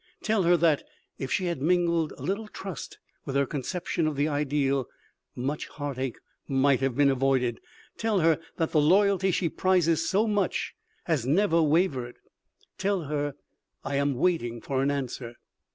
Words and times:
Tell 0.23 0.41
her 0.41 0.57
that, 0.57 0.81
if 1.19 1.31
she 1.31 1.45
had 1.45 1.61
mingled 1.61 2.11
a 2.17 2.23
little 2.23 2.47
trust 2.47 2.97
with 3.23 3.35
her 3.35 3.45
conception 3.45 4.07
of 4.07 4.15
the 4.15 4.27
ideal, 4.27 4.87
much 5.35 5.67
heartache 5.67 6.17
might 6.47 6.79
have 6.79 6.95
been 6.95 7.11
avoided. 7.11 7.59
Tell 7.99 8.21
her 8.21 8.39
that 8.57 8.71
the 8.71 8.81
loyalty 8.81 9.29
she 9.29 9.47
prizes 9.47 10.09
so 10.09 10.25
much 10.25 10.73
has 11.03 11.27
never 11.27 11.61
wavered. 11.61 12.17
Tell 12.79 13.01
her 13.01 13.35
I 13.83 13.97
am 13.97 14.15
waiting 14.15 14.59
for 14.59 14.81
an 14.81 14.89
answer." 14.89 15.35